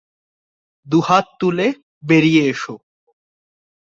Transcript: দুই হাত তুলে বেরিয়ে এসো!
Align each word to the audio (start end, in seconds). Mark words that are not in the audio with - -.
দুই 0.87 1.03
হাত 1.07 1.25
তুলে 1.39 1.67
বেরিয়ে 2.03 2.41
এসো! 2.51 2.75